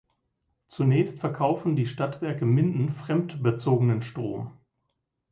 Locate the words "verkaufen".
1.19-1.75